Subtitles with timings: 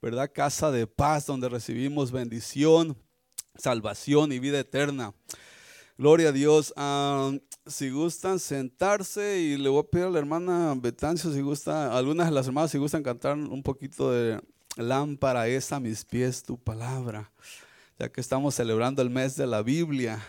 [0.00, 0.30] ¿verdad?
[0.32, 2.96] Casa de paz donde recibimos bendición,
[3.56, 5.14] salvación y vida eterna.
[5.98, 6.72] Gloria a Dios.
[6.76, 7.32] Ah,
[7.66, 12.26] si gustan sentarse y le voy a pedir a la hermana Betancio si gusta, algunas
[12.26, 14.40] de las hermanas si gustan cantar un poquito de
[14.76, 17.32] lámpara es a mis pies tu palabra,
[17.98, 20.22] ya que estamos celebrando el mes de la Biblia.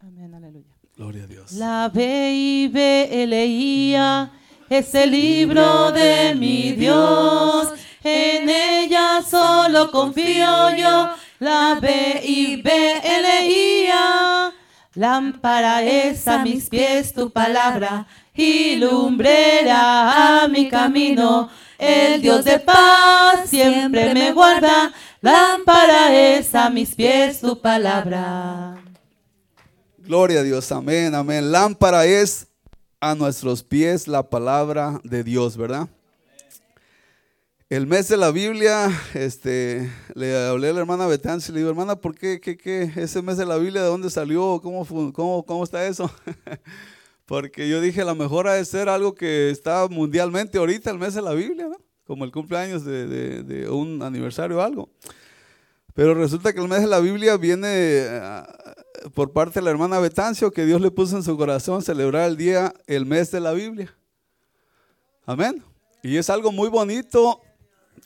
[0.00, 0.76] Amén, aleluya.
[0.96, 1.52] Gloria a Dios.
[1.52, 4.32] La B y B leía
[4.72, 7.68] es el libro de mi Dios.
[8.02, 11.10] En ella solo confío yo.
[11.38, 12.70] La B y B
[13.22, 14.52] leía.
[14.94, 21.50] Lámpara es a mis pies tu palabra y lumbrera a mi camino.
[21.78, 24.92] El Dios de paz siempre me guarda.
[25.20, 28.76] Lámpara es a mis pies tu palabra.
[29.98, 31.52] Gloria a Dios, amén, amén.
[31.52, 32.48] Lámpara es
[33.02, 35.88] a nuestros pies la palabra de Dios, ¿verdad?
[37.68, 41.70] El mes de la Biblia, este, le hablé a la hermana Betán y le digo,
[41.70, 44.60] hermana, ¿por qué, qué, qué, ese mes de la Biblia, de dónde salió?
[44.62, 46.08] ¿Cómo, cómo, cómo está eso?
[47.26, 51.14] Porque yo dije, la mejor ha de ser algo que está mundialmente ahorita, el mes
[51.14, 51.78] de la Biblia, ¿no?
[52.06, 54.88] Como el cumpleaños de, de, un aniversario o algo.
[55.92, 58.32] Pero resulta que el mes de la Biblia viene eh,
[59.14, 62.36] por parte de la hermana Betancio, que Dios le puso en su corazón celebrar el
[62.36, 63.94] día, el mes de la Biblia.
[65.26, 65.62] Amén.
[66.02, 67.40] Y es algo muy bonito,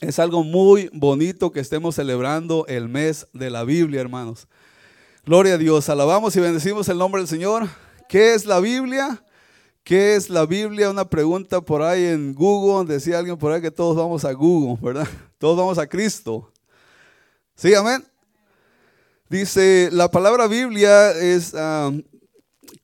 [0.01, 4.47] es algo muy bonito que estemos celebrando el mes de la Biblia, hermanos.
[5.25, 7.67] Gloria a Dios, alabamos y bendecimos el nombre del Señor.
[8.07, 9.23] ¿Qué es la Biblia?
[9.83, 10.89] ¿Qué es la Biblia?
[10.89, 12.93] Una pregunta por ahí en Google.
[12.93, 15.07] Decía alguien por ahí que todos vamos a Google, ¿verdad?
[15.37, 16.51] Todos vamos a Cristo.
[17.55, 18.05] ¿Sí, amén?
[19.29, 21.91] Dice, la palabra Biblia es ah,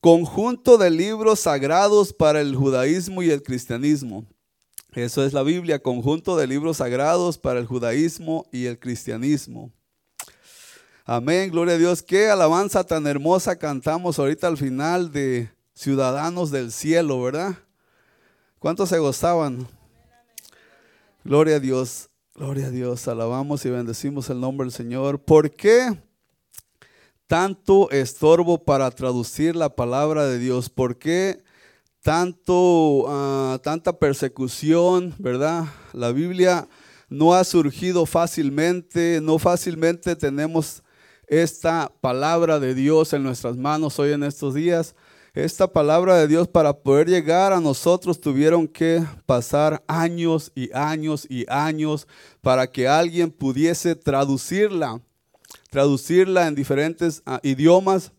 [0.00, 4.26] conjunto de libros sagrados para el judaísmo y el cristianismo.
[4.92, 9.72] Eso es la Biblia, conjunto de libros sagrados para el judaísmo y el cristianismo.
[11.06, 12.02] Amén, gloria a Dios.
[12.02, 17.54] Qué alabanza tan hermosa cantamos ahorita al final de Ciudadanos del Cielo, ¿verdad?
[18.58, 19.66] ¿Cuántos se gozaban?
[21.24, 23.08] Gloria a Dios, gloria a Dios.
[23.08, 25.18] Alabamos y bendecimos el nombre del Señor.
[25.18, 25.90] ¿Por qué
[27.34, 30.70] tanto estorbo para traducir la palabra de Dios?
[30.70, 31.42] ¿Por qué
[32.00, 35.64] tanto, ah, tanta persecución, verdad?
[35.92, 36.68] La Biblia
[37.08, 40.84] no ha surgido fácilmente, no fácilmente tenemos
[41.26, 44.94] esta palabra de Dios en nuestras manos hoy en estos días.
[45.34, 51.26] Esta palabra de Dios para poder llegar a nosotros tuvieron que pasar años y años
[51.28, 52.06] y años
[52.42, 55.00] para que alguien pudiese traducirla
[55.74, 58.12] traducirla en diferentes ah, idiomas,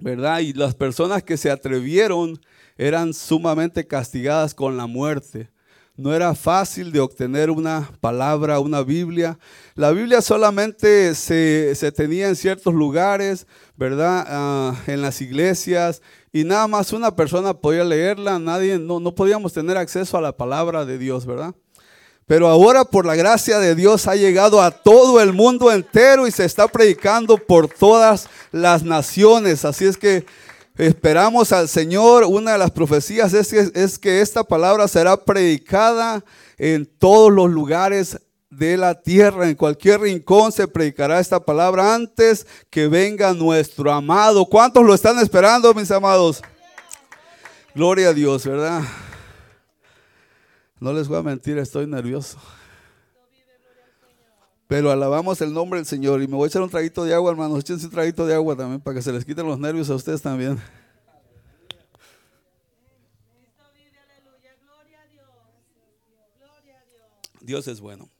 [0.00, 0.40] ¿verdad?
[0.40, 2.40] Y las personas que se atrevieron
[2.76, 5.48] eran sumamente castigadas con la muerte.
[5.96, 9.38] No era fácil de obtener una palabra, una Biblia.
[9.76, 14.24] La Biblia solamente se, tenía en ciertos lugares, ¿verdad?
[14.26, 16.02] Ah, en las iglesias.
[16.32, 18.40] Y nada más una persona podía leerla.
[18.40, 21.54] Nadie, no, no podíamos tener acceso a la palabra de Dios, ¿verdad?
[22.28, 26.30] Pero ahora por la gracia de Dios ha llegado a todo el mundo entero y
[26.30, 29.64] se está predicando por todas las naciones.
[29.64, 30.26] Así es que
[30.76, 32.24] esperamos al Señor.
[32.24, 36.22] Una de las profecías es que, es que esta palabra será predicada
[36.58, 38.18] en todos los lugares
[38.50, 44.44] de la tierra, en cualquier rincón se predicará esta palabra antes que venga nuestro amado.
[44.44, 46.42] ¿Cuántos lo están esperando, mis amados?
[47.74, 48.82] Gloria a Dios, ¿verdad?
[50.80, 52.38] No les voy a mentir, estoy nervioso.
[54.68, 56.22] Pero alabamos el nombre del Señor.
[56.22, 57.60] Y me voy a echar un traguito de agua, hermanos.
[57.60, 60.22] Échense un traguito de agua también para que se les quiten los nervios a ustedes
[60.22, 60.60] también.
[67.40, 68.10] Dios es bueno.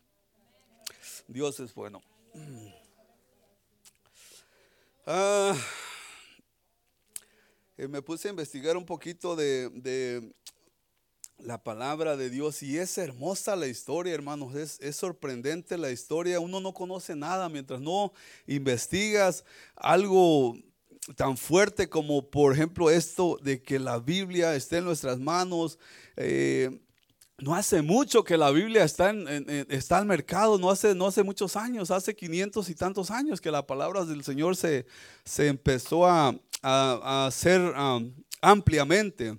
[1.29, 2.03] Dios es bueno.
[5.07, 5.55] Ah,
[7.77, 10.35] eh, me puse a investigar un poquito de, de
[11.39, 16.41] la palabra de Dios y es hermosa la historia, hermanos, es, es, sorprendente la historia,
[16.41, 18.13] uno no conoce nada mientras no
[18.47, 19.45] investigas
[19.77, 20.57] algo
[21.17, 25.79] tan fuerte como por ejemplo esto de que la Biblia esté en nuestras manos.
[26.17, 26.81] Eh,
[27.41, 31.23] no hace mucho que la Biblia está, en, está al mercado, no hace, no hace
[31.23, 34.87] muchos años, hace 500 y tantos años que la palabra del Señor se,
[35.25, 38.13] se empezó a, hacer um,
[38.43, 39.39] ampliamente,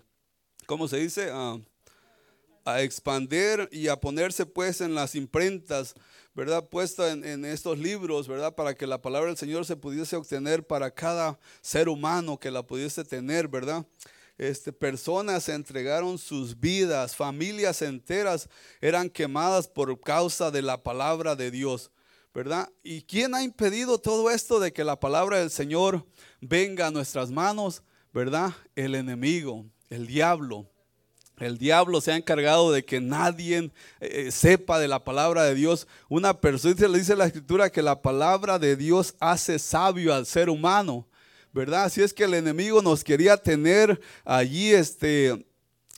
[0.65, 1.29] ¿cómo se dice?
[2.74, 5.95] A expander y a ponerse pues en las imprentas,
[6.33, 6.68] ¿verdad?
[6.68, 8.56] Puesta en, estos libros, ¿verdad?
[8.56, 12.63] Para que la palabra del Señor se pudiese obtener para cada ser humano que la
[12.63, 13.86] pudiese tener, ¿verdad?
[14.39, 18.50] este, personas entregaron sus vidas, familias enteras
[18.80, 21.92] eran quemadas por causa de la palabra de Dios,
[22.33, 22.69] ¿verdad?
[22.81, 26.07] ¿Y quién ha impedido todo esto de que la palabra del Señor
[26.39, 27.83] venga a nuestras manos,
[28.13, 28.54] ¿verdad?
[28.75, 30.71] El enemigo, el diablo.
[31.39, 33.71] El diablo se ha encargado de que nadie
[34.01, 35.88] eh, sepa de la palabra de Dios.
[36.09, 40.50] Una persona, le dice la escritura que la palabra de Dios hace sabio al ser
[40.50, 41.07] humano.
[41.51, 41.86] ¿verdad?
[41.86, 45.45] Así es que el enemigo nos quería tener allí, este,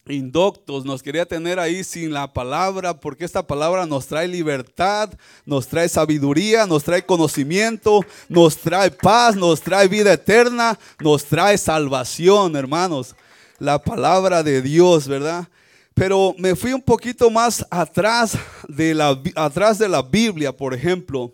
[0.08, 5.10] indoctos, nos quería tener ahí sin la palabra, porque esta palabra nos trae libertad,
[5.46, 11.58] nos trae sabiduría, nos trae conocimiento, nos trae paz, nos trae vida eterna, nos trae
[11.58, 13.16] salvación, hermanos.
[13.62, 15.48] La palabra de Dios, ¿verdad?
[15.94, 18.36] Pero me fui un poquito más atrás
[18.68, 21.32] de la, atrás de la Biblia, por ejemplo.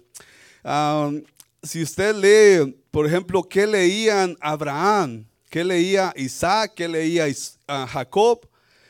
[1.63, 5.25] Si usted lee por ejemplo, ¿qué leían Abraham?
[5.50, 6.74] ¿Qué leía Isaac?
[6.75, 7.27] ¿Qué leía
[7.65, 8.45] Jacob?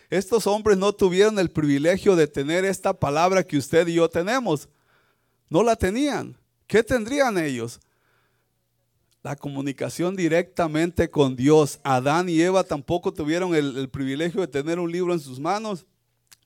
[0.10, 4.68] Estos hombres no tuvieron el privilegio de tener esta palabra que usted y yo tenemos.
[5.48, 6.36] No la tenían.
[6.66, 7.80] ¿Qué tendrían ellos?
[9.28, 11.82] La comunicación directamente con Dios.
[11.84, 15.86] Adán y Eva tampoco tuvieron el, el privilegio de tener un libro en sus manos,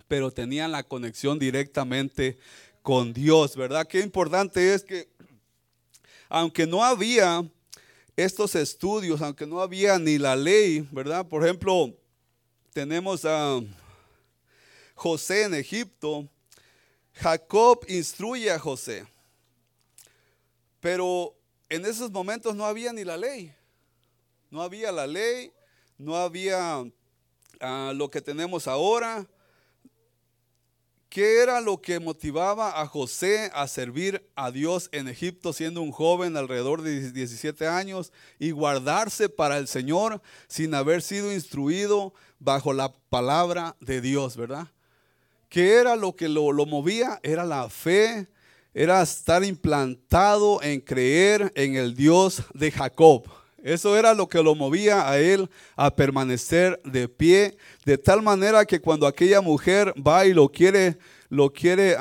[0.08, 2.40] pero tenían la conexión directamente
[2.82, 3.86] con Dios, ¿verdad?
[3.86, 5.08] Qué importante es que
[6.28, 7.48] aunque no había
[8.16, 11.28] estos estudios, aunque no había ni la ley, ¿verdad?
[11.28, 11.94] Por ejemplo,
[12.74, 13.60] tenemos a
[14.96, 16.28] José en Egipto.
[17.14, 19.06] Jacob instruye a José.
[20.80, 21.36] Pero
[21.72, 23.56] en esos momentos no había ni la ley.
[24.50, 25.54] No había la ley,
[25.98, 26.84] no había
[27.62, 29.26] ah, lo que tenemos ahora.
[31.08, 35.94] ¿Qué era lo que motivaba a José a servir a Dios en Egipto siendo un
[35.94, 42.74] joven alrededor de 17 años y guardarse para el Señor sin haber sido instruido bajo
[42.74, 44.68] la palabra de Dios, verdad?
[45.48, 47.22] ¿Qué era lo que lo, lo movía?
[47.24, 48.28] Era la fe,
[48.74, 53.24] era estar implantado en creer en el Dios de Jacob.
[53.64, 58.66] Eso era lo que lo movía a él a permanecer de pie, de tal manera
[58.66, 60.98] que cuando aquella mujer va y lo quiere,
[61.30, 61.96] lo quiere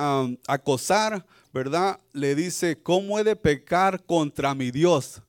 [0.46, 2.00] acosar, ¿verdad?
[2.12, 5.20] Le dice, ¿cómo he de pecar contra mi Dios?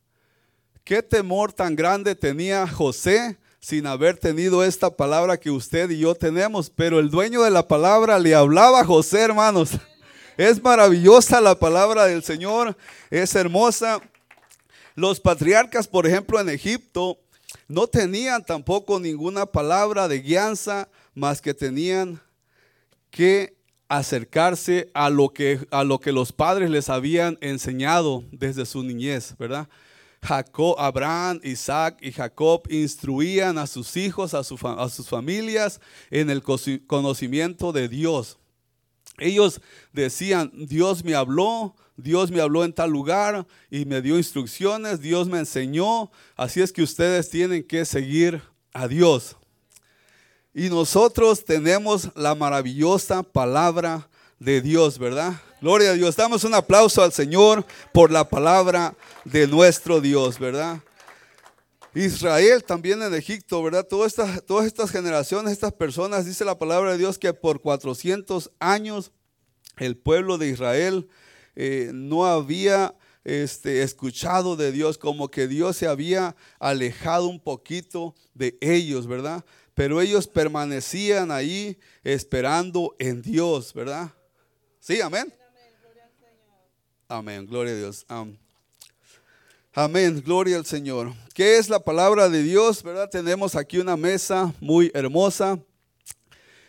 [0.85, 6.15] ¿Qué temor tan grande tenía José sin haber tenido esta palabra que usted y yo
[6.15, 6.69] tenemos?
[6.69, 9.71] Pero el dueño de la palabra le hablaba a José, hermanos.
[10.41, 12.75] Es maravillosa la palabra del Señor,
[13.11, 14.01] es hermosa.
[14.95, 17.19] Los patriarcas, por ejemplo, en Egipto,
[17.67, 22.19] no tenían tampoco ninguna palabra de guianza, más que tenían
[23.11, 23.55] que
[23.87, 29.35] acercarse a lo que, a lo que los padres les habían enseñado desde su niñez,
[29.37, 29.69] ¿verdad?
[30.23, 35.79] Jacob, Abraham, Isaac y Jacob instruían a sus hijos, a, a sus familias
[36.09, 38.39] en el conocimiento de Dios.
[39.21, 39.61] Ellos
[39.93, 45.27] decían, Dios me habló, Dios me habló en tal lugar y me dio instrucciones, Dios
[45.27, 48.41] me enseñó, así es que ustedes tienen que seguir
[48.73, 49.37] a Dios.
[50.53, 54.09] Y nosotros tenemos la maravillosa palabra
[54.39, 55.33] de Dios, ¿verdad?
[55.61, 56.15] Gloria a Dios.
[56.15, 57.63] Damos un aplauso al Señor
[57.93, 60.81] por la palabra de nuestro Dios, ¿verdad?
[61.93, 63.85] Israel también en Egipto, ¿verdad?
[63.85, 68.51] Todas estas, todas estas generaciones, estas personas, dice la palabra de Dios que por 400
[68.59, 69.11] años
[69.77, 71.09] el pueblo de Israel
[71.55, 78.15] eh, no había este, escuchado de Dios, como que Dios se había alejado un poquito
[78.33, 79.43] de ellos, ¿verdad?
[79.73, 84.11] Pero ellos permanecían ahí esperando en Dios, ¿verdad?
[84.79, 85.33] Sí, amén.
[87.07, 88.05] Amén, gloria a Dios.
[89.73, 91.13] Amén, gloria al Señor.
[91.33, 92.83] ¿Qué es la palabra de Dios?
[92.83, 93.09] ¿Verdad?
[93.09, 95.59] Tenemos aquí una mesa muy hermosa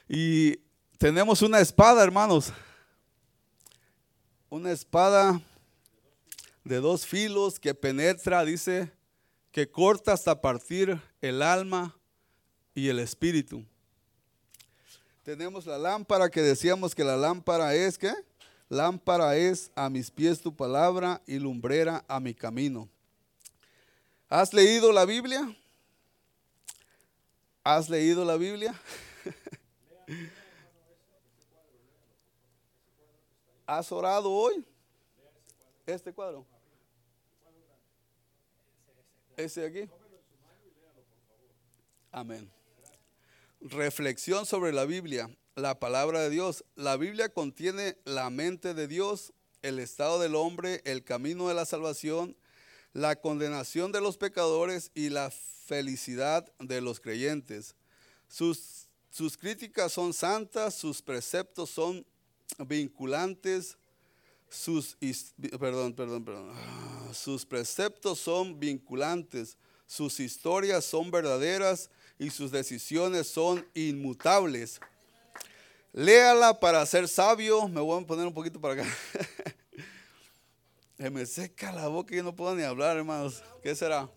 [0.08, 0.58] y
[0.98, 2.52] tenemos una espada, hermanos
[4.52, 5.40] una espada
[6.62, 8.92] de dos filos que penetra, dice,
[9.50, 11.96] que corta hasta partir el alma
[12.74, 13.64] y el espíritu.
[15.22, 18.12] Tenemos la lámpara que decíamos que la lámpara es, ¿qué?
[18.72, 22.88] Lámpara es a mis pies tu palabra y lumbrera a mi camino.
[24.30, 25.54] ¿Has leído la Biblia?
[27.62, 28.74] ¿Has leído la Biblia?
[33.66, 34.64] ¿Has orado hoy?
[35.84, 36.46] Este cuadro.
[39.36, 39.86] Ese aquí.
[42.10, 42.50] Amén.
[43.60, 46.64] Reflexión sobre la Biblia, la palabra de Dios.
[46.74, 49.32] La Biblia contiene la mente de Dios,
[49.62, 52.36] el estado del hombre, el camino de la salvación,
[52.92, 57.74] la condenación de los pecadores y la felicidad de los creyentes.
[58.28, 62.04] Sus, sus críticas son santas, sus preceptos son
[62.58, 63.76] vinculantes,
[64.48, 64.96] sus,
[65.58, 69.56] perdón, perdón, perdón, ah, sus preceptos son vinculantes,
[69.86, 74.80] sus historias son verdaderas y sus decisiones son inmutables.
[75.92, 77.68] Léala para ser sabio.
[77.68, 78.84] Me voy a poner un poquito para acá.
[80.96, 83.42] Se me seca la boca y no puedo ni hablar, hermanos.
[83.62, 84.08] ¿Qué será?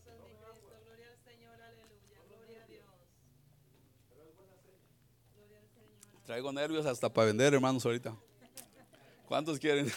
[6.25, 8.15] Traigo nervios hasta para vender, hermanos, ahorita.
[9.27, 9.91] ¿Cuántos quieren?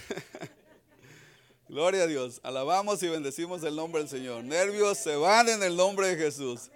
[1.68, 2.40] Gloria a Dios.
[2.42, 4.44] Alabamos y bendecimos el nombre del Señor.
[4.44, 6.70] Nervios se van en el nombre de Jesús.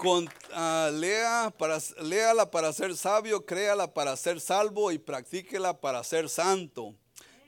[0.00, 6.02] Con, uh, lea para, léala para ser sabio, créala para ser salvo y practíquela para
[6.04, 6.94] ser santo.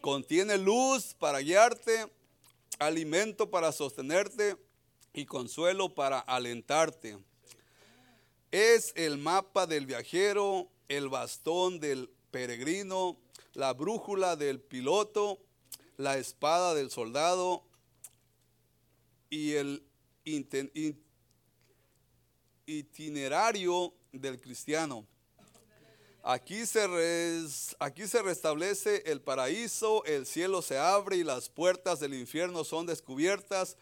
[0.03, 2.13] Contiene luz para guiarte,
[2.79, 4.59] alimento para sostenerte
[5.15, 7.17] y consuelo para alentarte.
[8.51, 13.17] Es el mapa del viajero, el bastón del peregrino,
[13.55, 15.39] la brújula del piloto,
[15.97, 17.65] la espada del soldado
[19.31, 19.87] y el
[22.79, 25.07] itinerario del cristiano.
[26.25, 26.87] Aquí se,
[27.81, 32.87] aquí se restablece el paraíso, el cielo se abre y las puertas del infierno son
[32.87, 33.77] descubiertas.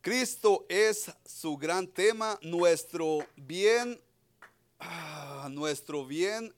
[0.00, 4.00] Cristo es su gran tema, nuestro bien,
[4.80, 6.52] ah, nuestro bien,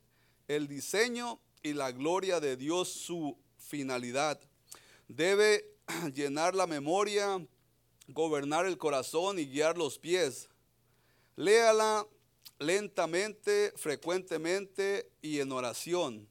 [0.49, 4.41] el diseño y la gloria de Dios su finalidad.
[5.09, 5.77] Debe
[6.15, 7.45] llenar la memoria,
[8.09, 10.49] gobernar el corazón y guiar los pies.
[11.37, 12.07] Léala
[12.59, 16.29] lentamente, frecuentemente y en oración.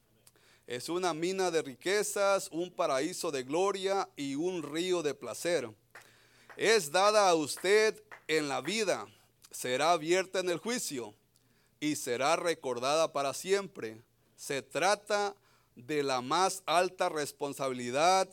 [0.67, 5.69] Es una mina de riquezas, un paraíso de gloria y un río de placer.
[6.55, 9.07] Es dada a usted en la vida,
[9.49, 11.15] será abierta en el juicio
[11.79, 14.01] y será recordada para siempre.
[14.35, 15.35] Se trata
[15.75, 18.29] de la más alta responsabilidad,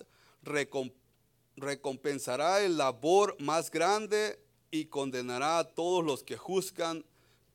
[1.57, 4.39] recompensará el labor más grande
[4.71, 7.05] y condenará a todos los que juzgan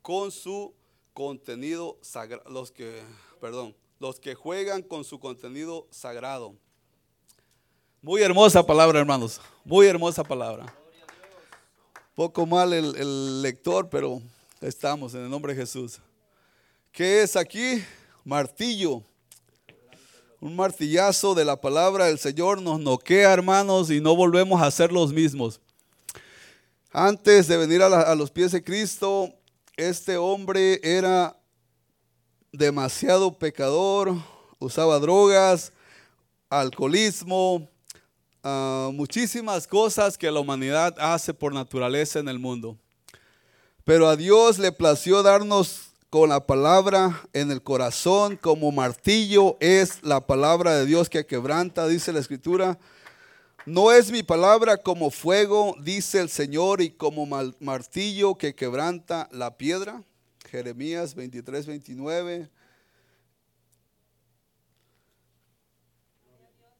[0.02, 0.74] con su
[1.14, 3.02] contenido sagrado, los que,
[3.40, 6.56] perdón, los que juegan con su contenido sagrado.
[8.02, 9.40] Muy hermosa palabra, hermanos.
[9.64, 10.76] Muy hermosa palabra.
[12.16, 14.22] Poco mal el, el lector, pero
[14.62, 16.00] estamos en el nombre de Jesús.
[16.92, 17.84] ¿Qué es aquí?
[18.24, 19.04] martillo.
[20.40, 24.92] Un martillazo de la palabra del Señor nos noquea, hermanos, y no volvemos a ser
[24.92, 25.62] los mismos.
[26.96, 29.34] Antes de venir a, los pies de Cristo,
[29.76, 31.36] este hombre era
[32.52, 34.16] demasiado pecador,
[34.60, 35.74] usaba drogas,
[36.52, 37.68] alcoholismo,
[38.44, 42.78] ah, muchísimas cosas que la humanidad hace por naturaleza en el mundo.
[43.84, 50.04] Pero a Dios le plació darnos con la palabra en el corazón como martillo es
[50.04, 52.78] la palabra de Dios que quebranta, dice la escritura.
[53.66, 57.26] No es mi palabra como fuego, dice el Señor, y como
[57.60, 60.04] martillo que quebranta la piedra.
[60.50, 62.50] Jeremías 23, 29.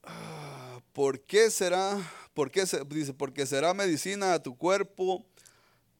[0.02, 1.98] Ah, ¿Por qué será?
[2.34, 5.24] ¿Por qué dice, porque será medicina a tu cuerpo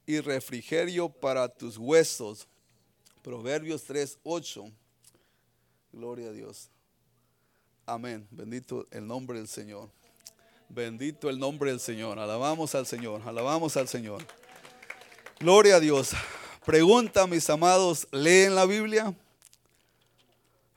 [0.05, 2.47] y refrigerio para tus huesos.
[3.23, 4.71] Proverbios 3, 8.
[5.91, 6.69] Gloria a Dios.
[7.87, 8.27] Amén.
[8.29, 9.89] Bendito el nombre del Señor.
[10.69, 12.19] Bendito el nombre del Señor.
[12.19, 13.21] Alabamos al Señor.
[13.25, 14.23] Alabamos al Señor.
[15.39, 16.11] Gloria a Dios.
[16.65, 19.13] Pregunta, mis amados, ¿leen la Biblia?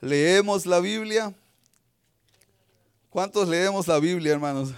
[0.01, 1.35] ¿Leemos la Biblia?
[3.11, 4.71] ¿Cuántos leemos la Biblia, hermanos?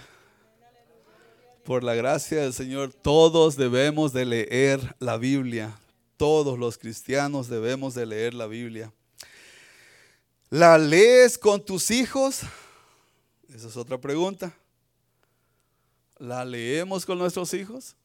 [1.63, 5.77] Por la gracia del Señor, todos debemos de leer la Biblia
[6.21, 8.93] todos los cristianos debemos de leer la Biblia.
[10.51, 12.41] ¿La lees con tus hijos?
[13.51, 14.55] Esa es otra pregunta.
[16.21, 17.95] ¿La leemos con nuestros hijos?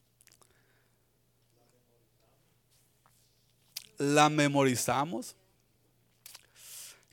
[3.99, 5.35] ¿La memorizamos?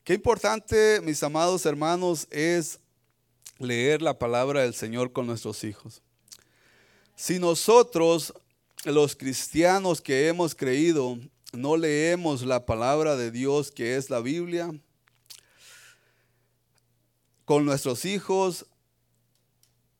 [0.02, 2.78] Qué importante, mis amados hermanos, es
[3.58, 6.00] leer la palabra del Señor con nuestros hijos.
[7.14, 8.32] Si nosotros
[8.86, 11.18] los cristianos que hemos creído
[11.52, 14.74] no leemos la palabra de Dios que es la Biblia
[17.44, 18.64] con nuestros hijos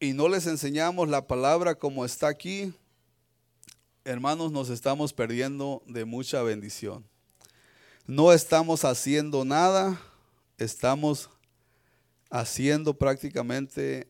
[0.00, 2.74] y no les enseñamos la palabra como está aquí,
[4.04, 7.04] hermanos, nos estamos perdiendo de mucha bendición.
[8.06, 10.00] No estamos haciendo nada,
[10.58, 11.30] estamos
[12.30, 14.08] haciendo prácticamente,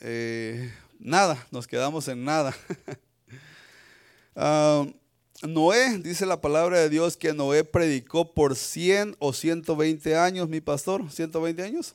[0.00, 2.54] eh, nada, nos quedamos en nada.
[4.34, 4.86] Ah,
[5.42, 10.62] Noé, dice la palabra de Dios que Noé predicó por 100 o 120 años, mi
[10.62, 11.94] pastor, 120 años.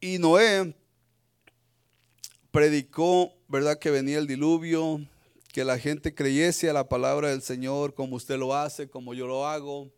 [0.00, 0.76] Y Noé
[2.56, 3.78] predicó, ¿verdad?
[3.78, 5.02] Que venía el diluvio,
[5.52, 9.26] que la gente creyese a la palabra del Señor como usted lo hace, como yo
[9.26, 9.92] lo hago,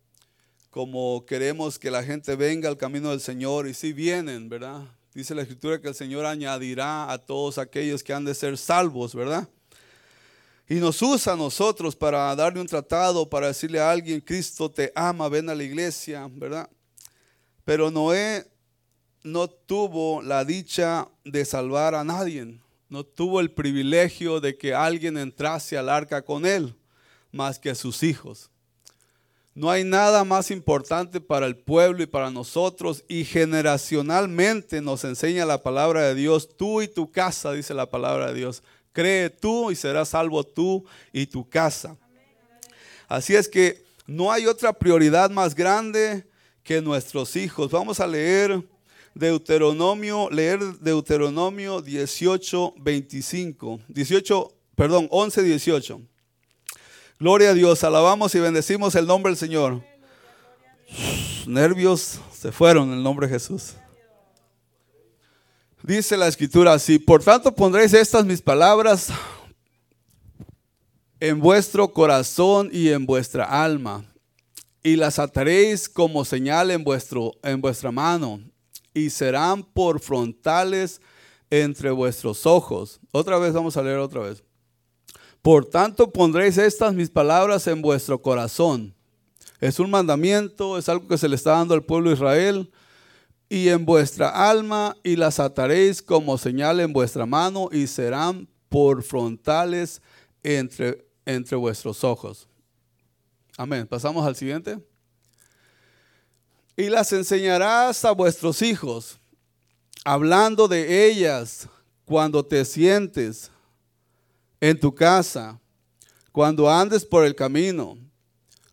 [0.68, 4.88] como queremos que la gente venga al camino del Señor y si vienen, ¿verdad?
[5.14, 9.14] Dice la escritura que el Señor añadirá a todos aquellos que han de ser salvos,
[9.14, 9.48] ¿verdad?
[10.68, 14.90] Y nos usa a nosotros para darle un tratado, para decirle a alguien, Cristo te
[14.96, 16.68] ama, ven a la iglesia, ¿verdad?
[17.64, 18.50] Pero Noé
[19.32, 22.58] no tuvo la dicha de salvar a nadie,
[22.88, 26.74] no tuvo el privilegio de que alguien entrase al arca con él,
[27.30, 28.50] más que sus hijos.
[29.54, 35.44] No hay nada más importante para el pueblo y para nosotros y generacionalmente nos enseña
[35.44, 38.62] la palabra de Dios, tú y tu casa, dice la palabra de Dios.
[38.92, 41.96] Cree tú y serás salvo tú y tu casa.
[43.08, 46.24] Así es que no hay otra prioridad más grande
[46.62, 47.70] que nuestros hijos.
[47.70, 48.62] Vamos a leer
[49.14, 53.80] Deuteronomio, leer Deuteronomio 18, 25.
[53.88, 56.00] 18, perdón, 11, 18.
[57.18, 59.82] Gloria a Dios, alabamos y bendecimos el nombre del Señor.
[61.46, 63.74] Nervios se fueron en el nombre de Jesús.
[65.82, 69.08] Dice la escritura así, por tanto pondréis estas mis palabras
[71.20, 74.04] en vuestro corazón y en vuestra alma,
[74.82, 78.40] y las ataréis como señal en, vuestro, en vuestra mano,
[78.98, 81.00] y serán por frontales
[81.50, 83.00] entre vuestros ojos.
[83.12, 84.42] Otra vez vamos a leer otra vez.
[85.42, 88.94] Por tanto pondréis estas mis palabras en vuestro corazón.
[89.60, 92.70] Es un mandamiento, es algo que se le está dando al pueblo de Israel.
[93.48, 99.02] Y en vuestra alma y las ataréis como señal en vuestra mano y serán por
[99.02, 100.02] frontales
[100.42, 102.46] entre, entre vuestros ojos.
[103.56, 103.86] Amén.
[103.86, 104.78] Pasamos al siguiente.
[106.78, 109.18] Y las enseñarás a vuestros hijos,
[110.04, 111.68] hablando de ellas
[112.04, 113.50] cuando te sientes
[114.60, 115.58] en tu casa,
[116.30, 117.98] cuando andes por el camino,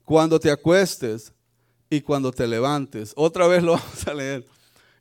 [0.04, 1.34] cuando te acuestes
[1.89, 3.12] y cuando te levantes.
[3.15, 4.46] Otra vez lo vamos a leer.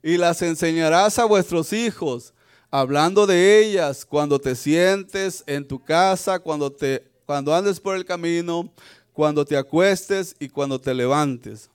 [0.01, 2.33] Y las enseñarás a vuestros hijos,
[2.71, 8.03] hablando de ellas cuando te sientes en tu casa, cuando, te, cuando andes por el
[8.03, 8.73] camino,
[9.13, 11.69] cuando te acuestes y cuando te levantes.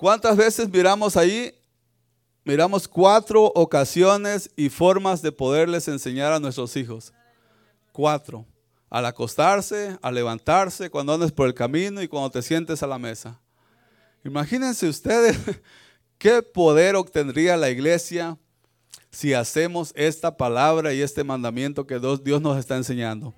[0.00, 1.52] ¿Cuántas veces miramos ahí?
[2.42, 7.12] Miramos cuatro ocasiones y formas de poderles enseñar a nuestros hijos.
[7.92, 8.46] Cuatro.
[8.88, 12.98] Al acostarse, al levantarse, cuando andes por el camino y cuando te sientes a la
[12.98, 13.38] mesa.
[14.24, 15.36] Imagínense ustedes
[16.16, 18.38] qué poder obtendría la iglesia
[19.10, 23.34] si hacemos esta palabra y este mandamiento que Dios nos está enseñando.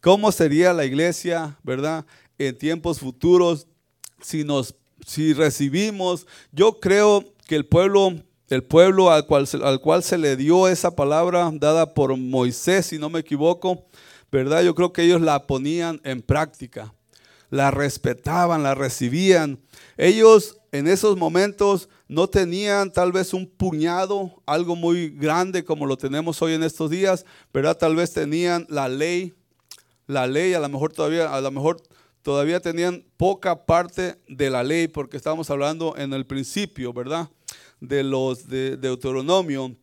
[0.00, 2.06] ¿Cómo sería la iglesia, verdad,
[2.38, 3.66] en tiempos futuros
[4.22, 4.74] si nos
[5.06, 6.26] si recibimos?
[6.52, 8.14] Yo creo que el pueblo
[8.50, 12.98] el pueblo al cual, al cual se le dio esa palabra dada por Moisés, si
[12.98, 13.86] no me equivoco,
[14.30, 14.62] ¿verdad?
[14.64, 16.92] Yo creo que ellos la ponían en práctica,
[17.48, 19.60] la respetaban, la recibían.
[19.96, 25.96] Ellos en esos momentos no tenían tal vez un puñado, algo muy grande como lo
[25.96, 27.78] tenemos hoy en estos días, ¿verdad?
[27.78, 29.32] Tal vez tenían la ley,
[30.08, 31.80] la ley, a lo mejor todavía, a lo mejor
[32.22, 37.28] todavía tenían poca parte de la ley, porque estamos hablando en el principio, ¿verdad?
[37.80, 39.74] de los de Deuteronomio.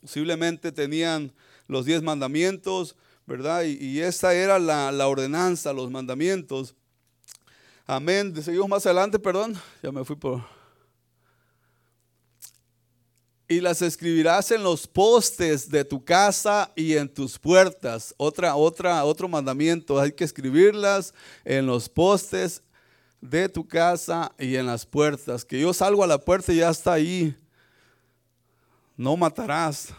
[0.00, 1.32] Posiblemente tenían
[1.66, 3.64] los diez mandamientos, ¿verdad?
[3.64, 6.74] Y, esa era la, la, ordenanza, los mandamientos.
[7.86, 8.34] Amén.
[8.42, 9.54] Seguimos más adelante, perdón.
[9.82, 10.57] Ya me fui por...
[13.48, 18.14] Y las escribirás en los postes de tu casa y en tus puertas.
[18.18, 19.98] Otra, otra, otro mandamiento.
[19.98, 21.14] Hay que escribirlas
[21.46, 22.62] en los postes
[23.22, 25.46] de tu casa y en las puertas.
[25.46, 27.34] Que yo salgo a la puerta y ya está ahí.
[28.98, 29.94] No matarás.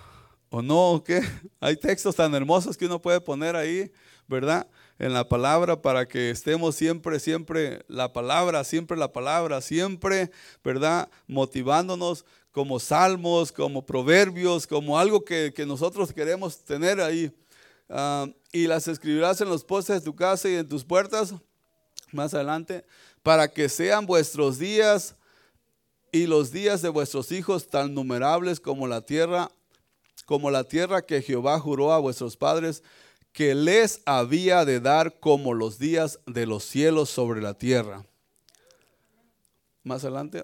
[0.50, 1.22] O no, ¿qué?
[1.60, 3.92] Hay textos tan hermosos que uno puede poner ahí,
[4.28, 4.68] ¿verdad?
[4.98, 10.32] En la palabra para que estemos siempre, siempre la palabra, siempre la palabra, siempre,
[10.64, 11.10] ¿verdad?
[11.28, 12.26] Motivándonos
[12.60, 17.32] como salmos, como proverbios, como algo que, nosotros queremos tener ahí.
[17.88, 21.34] Ah, y las escribirás en los postes de tu casa y en tus puertas,
[22.12, 22.84] más adelante,
[23.24, 25.16] para que sean vuestros días
[26.12, 29.50] y los días de vuestros hijos tan numerables como la tierra,
[30.26, 32.84] como la tierra que Jehová juró a vuestros padres,
[33.32, 38.06] que les había de dar como los días de los cielos sobre la tierra.
[39.82, 40.44] Más adelante.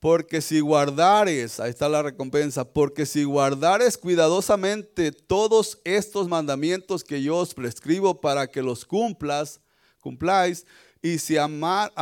[0.00, 7.22] Porque si guardares, ahí está la recompensa, porque si guardares cuidadosamente todos estos mandamientos que
[7.22, 9.60] yo os prescribo para que los cumplas,
[10.00, 10.66] cumpláis,
[11.02, 11.92] y si, amar,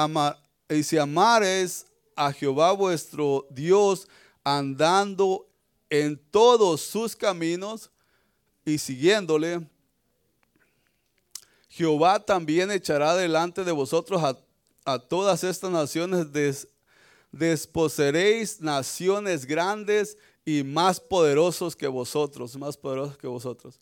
[0.68, 4.08] y si amares a Jehová vuestro Dios
[4.44, 5.48] andando
[5.90, 7.90] en todos sus caminos
[8.64, 9.66] y siguiéndole,
[11.68, 14.36] Jehová también echará delante de vosotros a,
[14.84, 16.68] a todas estas naciones des,
[17.32, 23.80] desposeréis naciones grandes y más poderosos que vosotros, más poderosos que vosotros.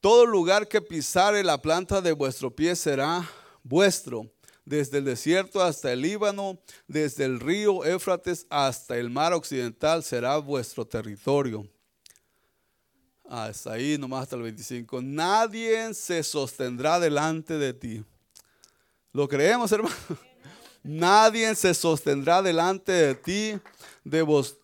[0.00, 3.28] Todo lugar que pisare la planta de vuestro pie será
[3.62, 4.30] vuestro,
[4.64, 10.36] desde el desierto hasta el Líbano, desde el río Éfrates hasta el mar occidental será
[10.36, 11.66] vuestro territorio.
[13.28, 15.02] Hasta ahí nomás hasta el 25.
[15.02, 18.04] Nadie se sostendrá delante de ti.
[19.12, 19.96] ¿Lo creemos, hermano?
[20.82, 23.58] Nadie se sostendrá delante de ti,
[24.04, 24.56] de, vos,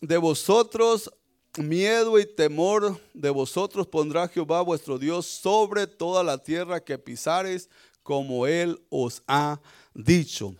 [0.00, 1.10] de vosotros
[1.58, 7.68] miedo y temor de vosotros pondrá Jehová vuestro Dios sobre toda la tierra que pisares,
[8.02, 9.60] como Él os ha
[9.94, 10.54] dicho.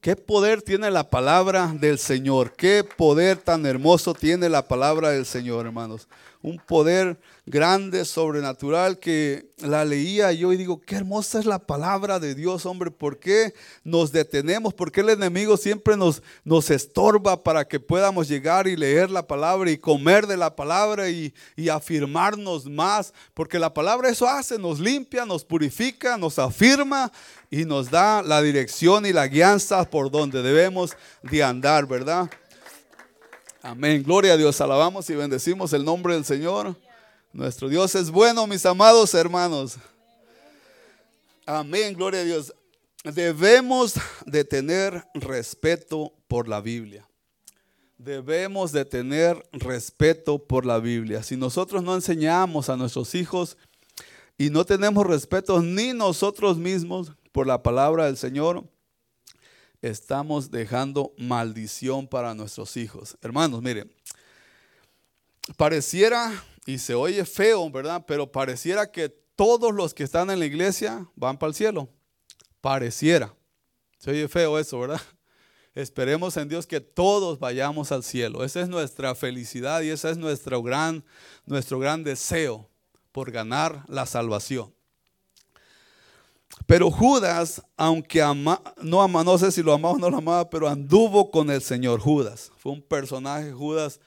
[0.00, 2.52] ¿Qué poder tiene la palabra del Señor?
[2.54, 6.06] ¿Qué poder tan hermoso tiene la palabra del Señor, hermanos?
[6.42, 12.18] Un poder grande, sobrenatural, que la leía yo y digo, qué hermosa es la palabra
[12.18, 14.74] de Dios, hombre, ¿por qué nos detenemos?
[14.74, 19.26] ¿Por qué el enemigo siempre nos, nos estorba para que podamos llegar y leer la
[19.26, 23.14] palabra y comer de la palabra y, y afirmarnos más?
[23.32, 27.12] Porque la palabra eso hace, nos limpia, nos purifica, nos afirma
[27.50, 32.28] y nos da la dirección y la guianza por donde debemos de andar, ¿verdad?
[33.66, 34.00] Amén.
[34.04, 34.60] Gloria a Dios.
[34.60, 36.76] Alabamos y bendecimos el nombre del Señor.
[37.32, 39.74] Nuestro Dios es bueno, mis amados hermanos.
[41.44, 42.54] Amén, gloria a Dios.
[43.02, 47.08] Debemos de tener respeto por la Biblia.
[47.98, 51.24] Debemos de tener respeto por la Biblia.
[51.24, 53.56] Si nosotros no enseñamos a nuestros hijos
[54.38, 58.62] y no tenemos respeto ni nosotros mismos por la palabra del Señor,
[59.88, 63.16] estamos dejando maldición para nuestros hijos.
[63.22, 63.92] Hermanos, miren,
[65.56, 66.32] pareciera
[66.66, 68.04] y se oye feo, ¿verdad?
[68.06, 71.88] Pero pareciera que todos los que están en la iglesia van para el cielo.
[72.60, 73.34] Pareciera.
[73.98, 75.00] Se oye feo eso, ¿verdad?
[75.74, 78.44] Esperemos en Dios que todos vayamos al cielo.
[78.44, 81.04] Esa es nuestra felicidad y ese es nuestro gran,
[81.44, 82.68] nuestro gran deseo
[83.12, 84.75] por ganar la salvación.
[86.64, 90.48] Pero Judas, aunque ama, no ama, no sé si lo amaba o no lo amaba,
[90.48, 92.50] pero anduvo con el Señor Judas.
[92.56, 94.00] Fue un personaje, Judas,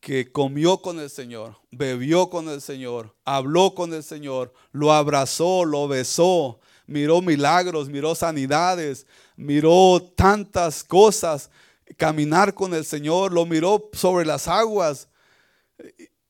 [0.00, 5.64] que comió con el Señor, bebió con el Señor, habló con el Señor, lo abrazó,
[5.64, 11.50] lo besó, miró milagros, miró sanidades, miró tantas cosas,
[11.96, 15.08] caminar con el Señor, lo miró sobre las aguas.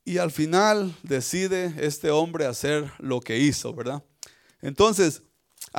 [0.05, 4.03] Y, al final decide este hombre hacer lo que hizo, ¿verdad?
[4.63, 5.23] Entonces,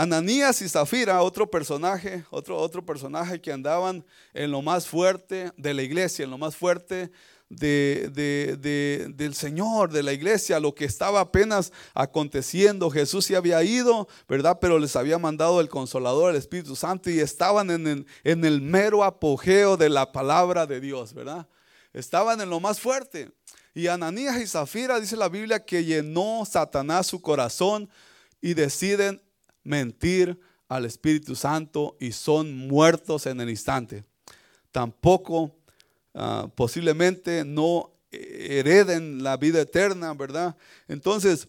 [0.02, 5.74] Ananías y Zafira, otro personaje, otro, otro personaje que andaban en lo más fuerte de
[5.74, 7.12] la iglesia, en lo más fuerte
[7.50, 12.90] de, del Señor, de la iglesia, lo que estaba apenas aconteciendo.
[12.90, 14.60] Jesús se había ido, ¿verdad?
[14.62, 19.04] Pero les había mandado el consolador, el Espíritu Santo, y estaban en en el mero
[19.04, 21.46] apogeo de la palabra de Dios, ¿verdad?
[21.92, 23.34] Estaban en lo más fuerte.
[23.74, 27.90] Y Ananías y Zafira dice la Biblia que llenó Satanás su corazón
[28.40, 29.22] y deciden
[29.64, 34.04] mentir al Espíritu Santo y son muertos en el instante.
[34.72, 35.56] Tampoco
[36.14, 40.56] Ah, posiblemente no hereden la vida eterna, ¿verdad?
[40.88, 41.48] Entonces,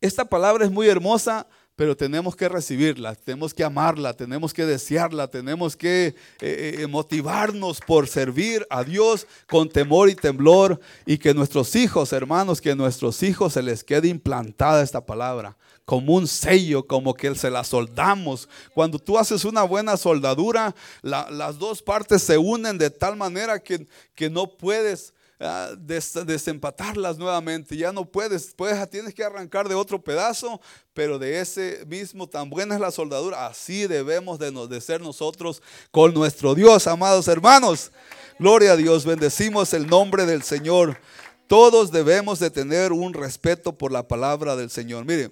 [0.00, 5.28] esta palabra es muy hermosa, pero tenemos que recibirla, tenemos que amarla, tenemos que desearla,
[5.28, 11.34] tenemos que eh, eh, motivarnos por servir a Dios con temor y temblor y que
[11.34, 16.86] nuestros hijos, hermanos, que nuestros hijos se les quede implantada esta palabra como un sello,
[16.86, 18.48] como que se la soldamos.
[18.72, 23.86] Cuando tú haces una buena soldadura, las dos partes se unen de tal manera que,
[24.14, 25.12] que no puedes
[25.44, 27.76] ah, desempatarlas nuevamente.
[27.76, 30.60] Ya no puedes, puedes, tienes que arrancar de otro pedazo,
[30.92, 35.62] pero de ese mismo, tan buena es la soldadura, así debemos de, de ser nosotros
[35.90, 37.92] con nuestro Dios, amados hermanos.
[38.38, 40.98] Gloria a Dios, bendecimos el nombre del Señor.
[41.46, 45.04] Todos debemos de tener un respeto por la palabra del Señor.
[45.04, 45.30] Mire,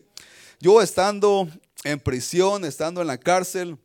[0.60, 1.48] yo estando
[1.84, 3.76] en prisión, estando en la cárcel,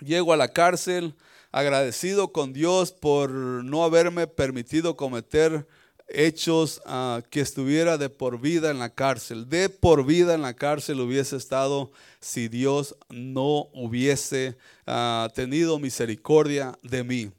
[0.00, 1.16] llego a la cárcel
[1.52, 5.66] agradecido con Dios por no haberme permitido cometer
[6.08, 9.48] hechos ah, que estuviera de por vida en la cárcel.
[9.48, 14.56] De por vida en la cárcel hubiese estado si Dios no hubiese
[14.86, 17.30] ah, tenido misericordia de mí.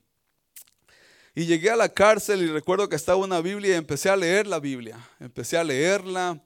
[1.35, 4.47] Y llegué a la cárcel y recuerdo que estaba una Biblia y empecé a leer
[4.47, 4.97] la Biblia.
[5.19, 6.41] Empecé a leerla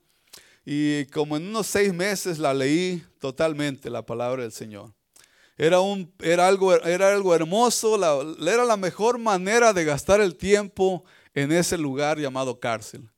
[0.64, 4.94] y como en unos seis meses la leí totalmente, la palabra del Señor.
[5.56, 7.96] Era, un, era, algo, era algo hermoso,
[8.44, 13.08] era la mejor manera de gastar el tiempo en ese lugar llamado cárcel.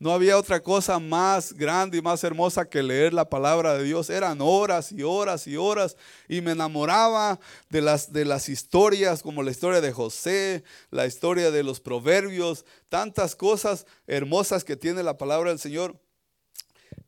[0.00, 4.08] No había otra cosa más grande y más hermosa que leer la palabra de Dios.
[4.08, 5.94] Eran horas y horas y horas.
[6.26, 11.50] Y me enamoraba de las, de las historias, como la historia de José, la historia
[11.50, 16.00] de los proverbios, tantas cosas hermosas que tiene la palabra del Señor.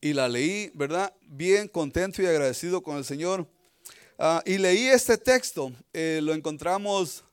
[0.03, 1.15] Y la leí, ¿verdad?
[1.23, 3.49] Bien contento y agradecido con el Señor.
[4.19, 5.73] Ah, y leí este texto.
[5.93, 7.25] Eh, lo encontramos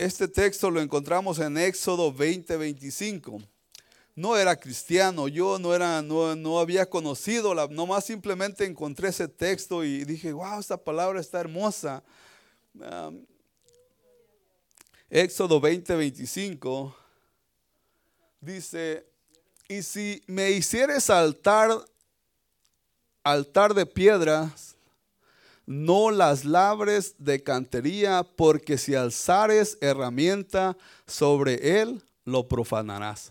[0.00, 3.42] este texto lo encontramos en Éxodo 20, 25.
[4.14, 9.84] No era cristiano, yo no, era, no, había conocido, la, nomás simplemente encontré ese texto
[9.84, 12.02] y dije, wow, esta palabra está hermosa.
[15.10, 16.96] Éxodo 20, 25
[18.40, 19.06] dice,
[19.68, 21.72] y si me hicieres altar,
[23.22, 24.76] altar de piedras,
[25.70, 33.30] no las labres de cantería, porque si alzares herramienta sobre él, lo profanarás.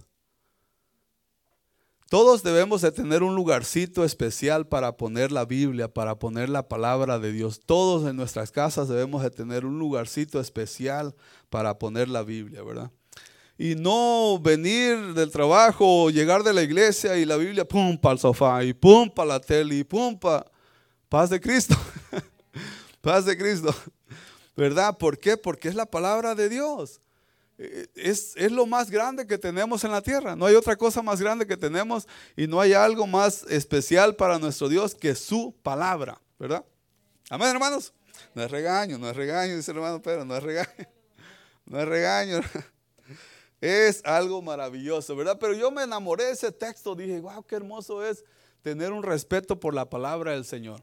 [2.09, 7.19] Todos debemos de tener un lugarcito especial para poner la Biblia, para poner la palabra
[7.19, 7.59] de Dios.
[7.59, 11.13] Todos en nuestras casas debemos de tener un lugarcito especial
[11.49, 12.89] para poner la Biblia, ¿verdad?
[13.57, 18.19] Y no venir del trabajo, llegar de la iglesia y la Biblia, pum, para el
[18.19, 20.45] sofá, y pum, para la tele, y pum, para
[21.09, 21.75] paz de Cristo.
[23.09, 23.73] Paz de Cristo.
[24.55, 24.95] ¿Verdad?
[24.95, 25.35] ¿Por qué?
[25.35, 27.01] Porque es la palabra de Dios.
[27.57, 30.35] Eh, es, es, lo más grande que tenemos en la tierra.
[30.35, 34.37] No hay otra cosa más grande que tenemos y no hay algo más especial para
[34.37, 36.21] nuestro Dios que su palabra.
[36.37, 36.63] ¿Verdad?
[37.31, 37.93] Amén, hermanos.
[38.35, 40.69] No es regaño, no es regaño, dice el hermano Pedro, no es regaño.
[41.65, 42.41] No es regaño.
[43.61, 45.37] Es algo maravilloso, ¿verdad?
[45.39, 46.95] Pero yo me enamoré de ese texto.
[46.95, 48.23] Dije, wow, qué hermoso es
[48.61, 50.81] tener un respeto por la palabra del Señor.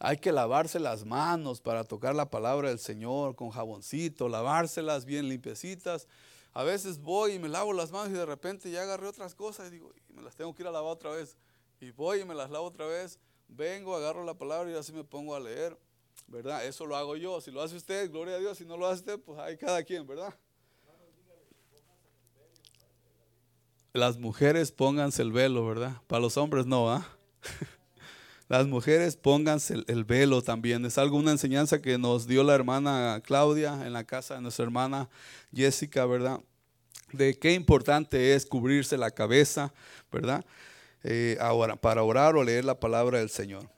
[0.00, 5.28] Hay que lavarse las manos para tocar la palabra del Señor con jaboncito, lavárselas bien
[5.28, 6.06] limpiecitas.
[6.52, 9.68] A veces voy y me lavo las manos y de repente ya agarré otras cosas
[9.68, 11.36] y digo, me las tengo que ir a lavar otra vez.
[11.80, 13.18] Y voy y me las lavo otra vez.
[13.48, 15.76] Vengo, agarro la palabra y así me pongo a leer.
[16.26, 16.64] ¿Verdad?
[16.66, 17.40] Eso lo hago yo.
[17.40, 18.58] Si lo hace usted, gloria a Dios.
[18.58, 20.34] Si no lo hace usted, pues hay cada quien, ¿verdad?
[23.92, 26.02] Las mujeres pónganse el velo, ¿verdad?
[26.06, 27.08] Para los hombres no, ¿ah?
[28.48, 30.84] Las mujeres pónganse el, velo también.
[30.86, 34.64] Es algo, una enseñanza que nos dio la hermana Claudia en la casa de nuestra
[34.64, 35.10] hermana
[35.54, 36.40] Jessica, ¿verdad?
[37.12, 39.72] De qué importante es cubrirse la cabeza,
[40.10, 40.44] ¿verdad?
[41.04, 41.38] Eh,
[41.80, 43.68] para orar o leer la palabra del Señor.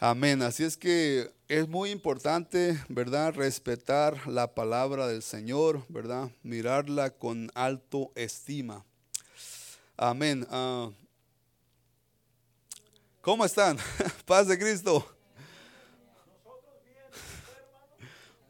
[0.00, 0.42] Amén.
[0.42, 3.32] Así es que es muy importante, ¿verdad?
[3.34, 6.30] Respetar la palabra del Señor, ¿verdad?
[6.42, 8.84] Mirarla con alto estima.
[9.96, 10.46] Amén.
[10.50, 10.90] Ah,
[13.24, 13.78] ¿Cómo están?
[14.26, 15.02] Paz de Cristo.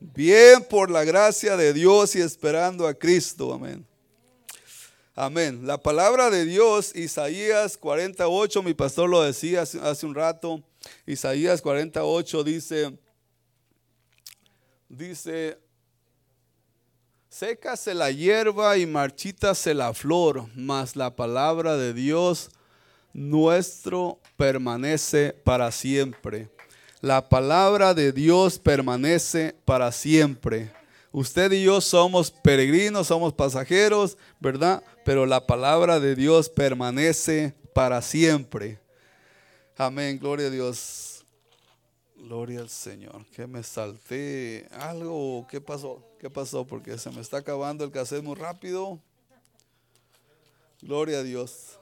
[0.00, 3.54] Bien por la gracia de Dios y esperando a Cristo.
[3.54, 3.86] Amén.
[5.14, 5.64] Amén.
[5.64, 10.60] La palabra de Dios, Isaías 48, mi pastor lo decía hace, un rato.
[11.06, 12.98] Isaías 48 dice,
[14.88, 15.56] dice,
[17.28, 22.50] sécase la hierba y marchítase la flor, mas la palabra de Dios
[23.14, 26.50] nuestro permanece para siempre.
[27.00, 30.72] La palabra de Dios permanece para siempre.
[31.12, 34.82] Usted y yo somos peregrinos, somos pasajeros, ¿verdad?
[35.04, 38.80] Pero la palabra de Dios permanece para siempre.
[39.76, 41.24] Amén, gloria a Dios.
[42.16, 43.26] Gloria al Señor.
[43.26, 45.46] Que me salté algo.
[45.48, 46.02] ¿Qué pasó?
[46.18, 46.66] ¿Qué pasó?
[46.66, 48.98] Porque se me está acabando el cassette muy rápido.
[50.80, 51.78] Gloria a Dios.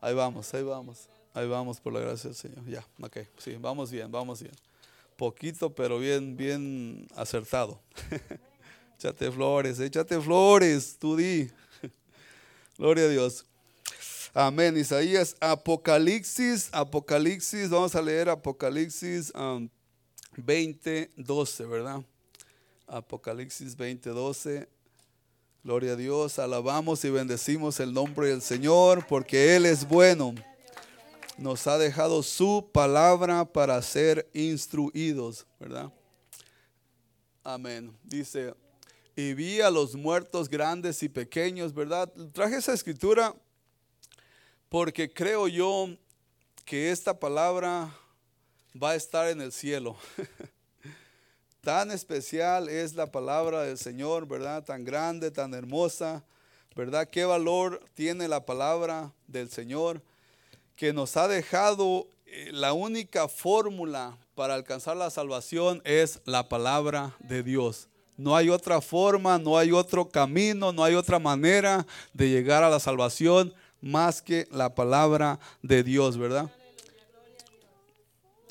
[0.00, 1.08] Ahí vamos, ahí vamos.
[1.34, 2.64] Ahí vamos por la gracia del Señor.
[2.66, 3.18] Ya, ok.
[3.38, 4.54] Sí, vamos bien, vamos bien.
[5.16, 7.80] Poquito, pero bien, bien acertado.
[8.98, 11.50] échate flores, échate flores, tú di.
[12.78, 13.44] Gloria a Dios.
[14.32, 14.76] Amén.
[14.76, 19.32] Isaías, Apocalipsis, Apocalipsis, vamos a leer Apocalipsis
[20.36, 22.02] 20, um, 12, ¿verdad?
[22.86, 24.68] Apocalipsis 20, 12.
[25.62, 30.34] Gloria a Dios, alabamos y bendecimos el nombre del Señor porque Él es bueno.
[31.36, 35.92] Nos ha dejado su palabra para ser instruidos, ¿verdad?
[37.44, 37.94] Amén.
[38.02, 38.54] Dice,
[39.14, 42.10] y vi a los muertos grandes y pequeños, ¿verdad?
[42.32, 43.34] Traje esa escritura
[44.70, 45.90] porque creo yo
[46.64, 47.94] que esta palabra
[48.82, 49.94] va a estar en el cielo.
[51.60, 54.64] tan especial es la palabra del Señor, ¿verdad?
[54.64, 56.24] Tan grande, tan hermosa,
[56.74, 57.08] ¿verdad?
[57.08, 60.02] Qué valor tiene la palabra del Señor
[60.76, 67.14] que nos ha dejado eh, la única fórmula para alcanzar la salvación es la palabra
[67.18, 67.88] de Dios.
[68.16, 72.70] No hay otra forma, no hay otro camino, no hay otra manera de llegar a
[72.70, 76.50] la salvación más que la palabra de Dios, ¿verdad?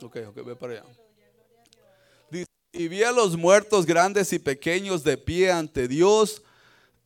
[0.02, 0.99] Ok, ok, ve para allá.
[2.72, 6.44] Y vi a los muertos grandes y pequeños de pie ante Dios,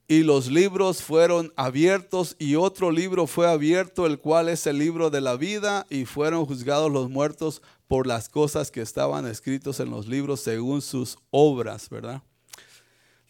[0.08, 5.10] y los libros fueron abiertos, y otro libro fue abierto, el cual es el libro
[5.10, 9.90] de la vida, y fueron juzgados los muertos por las cosas que estaban escritos en
[9.90, 12.22] los libros según sus obras, ¿verdad?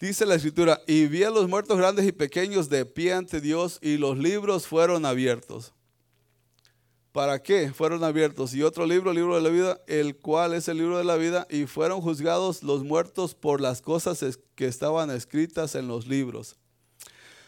[0.01, 3.77] Dice la escritura, y vi a los muertos grandes y pequeños de pie ante Dios,
[3.81, 5.73] y los libros fueron abiertos.
[7.13, 8.55] ¿Para qué fueron abiertos?
[8.55, 11.15] Y otro libro, el libro de la vida, el cual es el libro de la
[11.15, 16.55] vida, y fueron juzgados los muertos por las cosas que estaban escritas en los libros.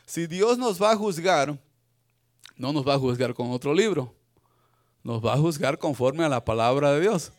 [0.05, 1.59] Si Dios nos va a juzgar,
[2.55, 4.13] no nos va a juzgar con otro libro,
[5.03, 7.31] nos va a juzgar conforme a la palabra de Dios.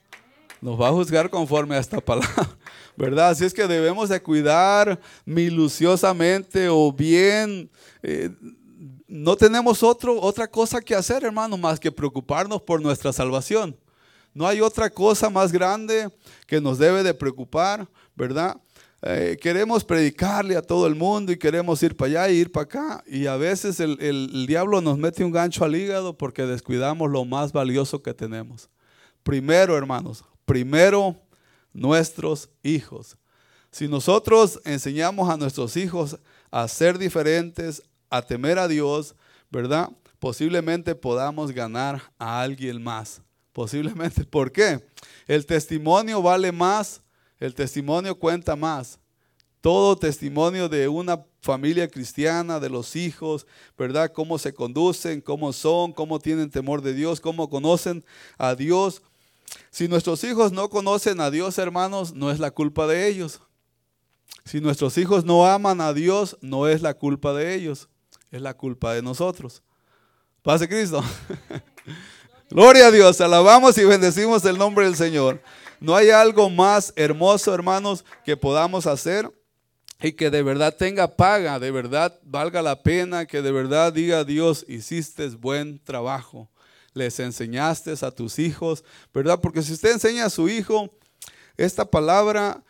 [0.61, 2.57] Nos va a juzgar conforme a esta palabra,
[2.97, 3.29] ¿verdad?
[3.29, 7.71] Así es que debemos de cuidar minuciosamente o bien
[8.03, 8.31] eh,
[9.09, 13.77] no tenemos otro, otra cosa que hacer, hermano, más que preocuparnos por nuestra salvación.
[14.35, 16.11] No hay otra cosa más grande
[16.47, 18.61] que nos debe de preocupar, ¿verdad?
[19.03, 22.65] Eh, queremos predicarle a todo el mundo y queremos ir para allá y ir para
[22.65, 23.05] acá.
[23.07, 27.25] Y a veces el, el diablo nos mete un gancho al hígado porque descuidamos lo
[27.25, 28.69] más valioso que tenemos.
[29.23, 31.17] Primero, hermanos, primero
[31.73, 33.17] nuestros hijos.
[33.71, 36.19] Si nosotros enseñamos a nuestros hijos
[36.51, 39.15] a ser diferentes, a temer a Dios,
[39.51, 39.91] ¿verdad?
[40.19, 43.21] Posiblemente podamos ganar a alguien más.
[43.53, 44.25] Posiblemente.
[44.31, 44.87] ¿Por qué?
[45.27, 47.03] El testimonio vale más,
[47.39, 48.99] el testimonio cuenta más.
[49.61, 54.13] Todo testimonio de una familia cristiana, de los hijos, ¿verdad?
[54.13, 58.05] Cómo se conducen, cómo son, cómo tienen temor de Dios, cómo conocen
[58.39, 59.03] a Dios.
[59.71, 63.41] Si nuestros hijos no conocen a Dios, hermanos, no es la culpa de ellos.
[64.45, 67.89] Si nuestros hijos no aman a Dios, no es la culpa de ellos
[68.31, 69.63] es la culpa de nosotros.
[70.43, 71.03] Pase Cristo.
[72.51, 75.43] Gloria a Dios, alabamos y bendecimos el nombre del Señor.
[75.81, 79.31] No hay algo más hermoso, hermanos, que podamos hacer
[80.01, 84.25] y que de verdad tenga paga, de verdad valga la pena, que de verdad diga
[84.25, 86.49] Dios, hiciste buen trabajo,
[86.93, 89.41] les enseñaste a tus hijos, ¿verdad?
[89.41, 90.91] Porque si usted enseña a su hijo
[91.57, 92.63] esta palabra,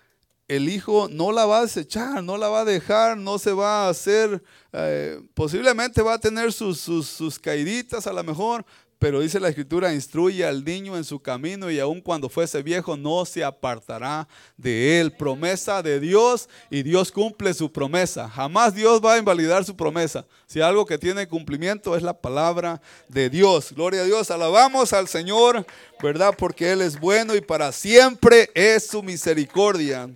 [0.49, 3.87] el hijo no la va a desechar, no la va a dejar, no se va
[3.87, 8.65] a hacer, eh, posiblemente va a tener sus, sus, sus caíditas a lo mejor,
[8.99, 12.97] pero dice la escritura, instruye al niño en su camino y aun cuando fuese viejo
[12.97, 15.13] no se apartará de él.
[15.13, 18.29] Promesa de Dios y Dios cumple su promesa.
[18.29, 20.25] Jamás Dios va a invalidar su promesa.
[20.47, 23.73] Si algo que tiene cumplimiento es la palabra de Dios.
[23.73, 24.31] Gloria a Dios.
[24.31, 25.67] Alabamos al Señor,
[26.03, 26.35] ¿verdad?
[26.37, 30.09] Porque Él es bueno y para siempre es su misericordia.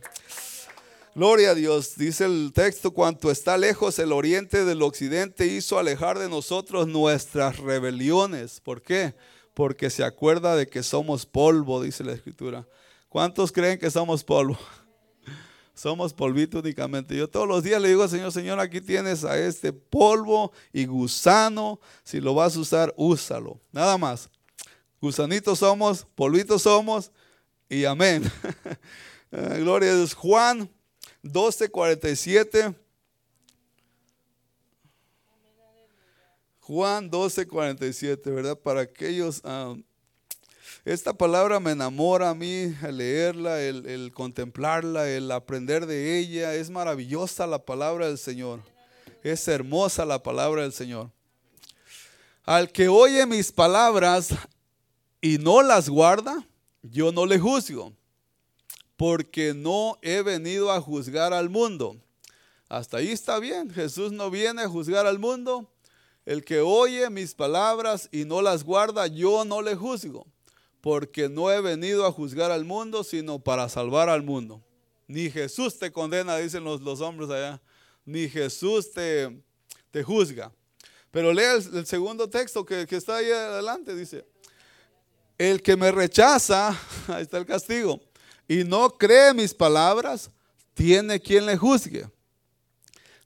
[1.20, 6.18] Gloria a Dios, dice el texto, cuanto está lejos el oriente del occidente hizo alejar
[6.18, 8.58] de nosotros nuestras rebeliones.
[8.62, 9.14] ¿Por qué?
[9.52, 12.66] Porque se acuerda de que somos polvo, dice la escritura.
[13.10, 14.58] ¿Cuántos creen que somos polvo?
[15.74, 17.14] Somos polvito únicamente.
[17.14, 20.86] Yo todos los días le digo al Señor, Señor, aquí tienes a este polvo y
[20.86, 21.80] gusano.
[22.02, 23.60] Si lo vas a usar, úsalo.
[23.72, 24.30] Nada más.
[25.02, 27.12] Gusanitos somos, polvitos somos
[27.68, 28.22] y amén.
[29.30, 30.14] Gloria a Dios.
[30.14, 30.70] Juan
[31.22, 32.74] 12:47.
[36.60, 38.58] Juan 12:47, ¿verdad?
[38.58, 39.40] Para aquellos...
[39.44, 39.74] Ah,
[40.84, 46.54] esta palabra me enamora a mí, el leerla, el, el, contemplarla, el aprender de ella.
[46.54, 48.60] Es maravillosa la palabra del Señor.
[49.22, 51.10] Es hermosa la palabra del Señor.
[52.44, 54.34] Al que oye mis palabras
[55.20, 56.46] y no las guarda,
[56.82, 57.92] yo no le juzgo
[59.00, 61.96] porque no he venido a juzgar al mundo.
[62.68, 63.70] Hasta ahí está bien.
[63.70, 65.72] Jesús no viene a juzgar al mundo.
[66.26, 70.26] El que oye mis palabras y no las guarda, yo no le juzgo,
[70.82, 74.62] porque no he venido a juzgar al mundo, sino para salvar al mundo.
[75.06, 77.58] Ni Jesús te condena, dicen los, los hombres allá.
[78.04, 79.34] Ni Jesús te,
[79.90, 80.52] te juzga.
[81.10, 84.26] Pero lea el, segundo texto que, que está ahí adelante, dice,
[85.38, 87.98] el que me rechaza, ahí está el castigo
[88.50, 90.28] y no cree mis palabras,
[90.74, 92.08] tiene quien le juzgue.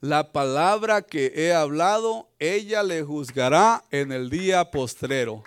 [0.02, 5.42] la palabra que he hablado, ella le juzgará en el día postrero.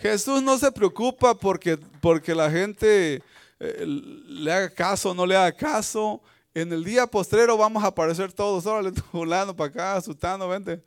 [0.00, 3.22] Jesús no se preocupa porque, porque la gente
[3.60, 6.20] eh, le haga caso o no le haga caso.
[6.52, 8.66] En el día postrero vamos a aparecer todos.
[8.66, 10.82] Órale, volando para acá, asustando, vente.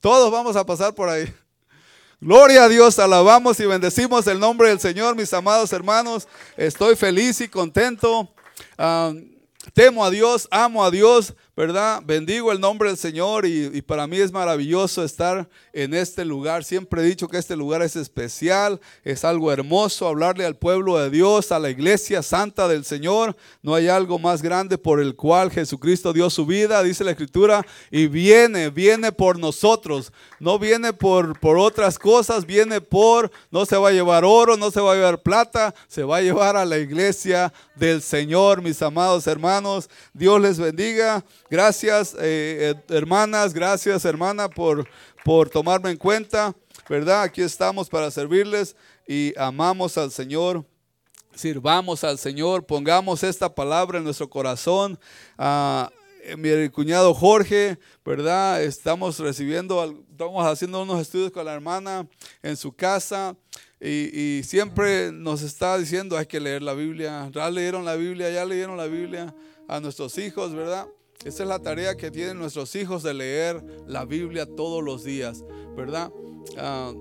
[0.00, 1.26] Todos vamos a pasar por ahí.
[2.22, 6.28] Gloria a Dios, alabamos y bendecimos el nombre del Señor, mis amados hermanos.
[6.54, 8.30] Estoy feliz y contento.
[8.76, 9.14] Ah,
[9.72, 12.00] temo a Dios, amo a Dios, ¿verdad?
[12.04, 16.64] Bendigo el nombre del Señor y, para mí es maravilloso estar en este lugar.
[16.64, 21.10] Siempre he dicho que este lugar es especial, es algo hermoso, hablarle al pueblo de
[21.10, 23.36] Dios, a la iglesia santa del Señor.
[23.62, 27.66] No hay algo más grande por el cual Jesucristo dio su vida, dice la Escritura,
[27.90, 30.12] y viene, viene por nosotros.
[30.38, 34.70] No viene por, por otras cosas, viene por, no se va a llevar oro, no
[34.70, 38.80] se va a llevar plata, se va a llevar a la iglesia del Señor, mis
[38.82, 39.90] amados hermanos.
[40.14, 41.24] Dios les bendiga.
[41.50, 44.88] Gracias, eh, eh, hermanas, gracias, hermana, por,
[45.24, 46.54] por tomarme en cuenta,
[46.88, 47.22] ¿verdad?
[47.22, 48.76] Aquí estamos para servirles
[49.08, 50.64] y amamos al Señor.
[51.34, 54.96] Sirvamos al Señor, pongamos esta palabra en nuestro corazón.
[55.36, 55.90] Ah,
[56.22, 58.62] eh, mi cuñado Jorge, ¿verdad?
[58.62, 62.06] Estamos recibiendo, estamos haciendo unos estudios con la hermana
[62.44, 63.34] en su casa
[63.80, 67.28] y, y, siempre nos está diciendo hay que leer la Biblia.
[67.34, 69.34] Ya leyeron la Biblia, ya leyeron la Biblia
[69.66, 70.86] a nuestros hijos, ¿verdad?
[71.24, 75.44] Esa es la tarea que tienen nuestros hijos de leer la Biblia todos los días,
[75.76, 76.10] ¿verdad?
[76.56, 76.94] Ah,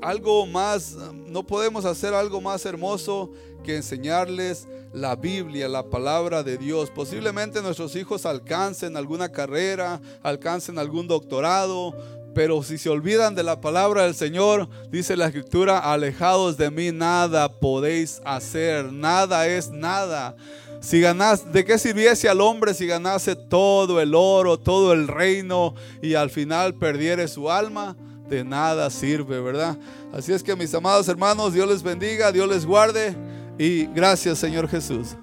[0.00, 3.32] algo más, no podemos hacer algo más hermoso
[3.64, 6.90] que enseñarles la Biblia, la palabra de Dios.
[6.90, 11.94] Posiblemente nuestros hijos alcancen alguna carrera, alcancen algún doctorado,
[12.32, 16.92] pero si se olvidan de la palabra del Señor, dice la escritura, alejados de mí
[16.92, 20.36] nada podéis hacer, nada es nada.
[20.80, 25.74] Si ganas, ¿de qué sirviese al hombre si ganase todo el oro, todo el reino
[26.02, 27.96] y al final perdiere su alma?
[28.28, 29.78] De nada sirve, ¿verdad?
[30.12, 33.14] Así es que mis amados hermanos, Dios les bendiga, Dios les guarde
[33.58, 35.16] y gracias Señor Jesús.